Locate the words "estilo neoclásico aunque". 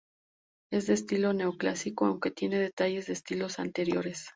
0.95-2.31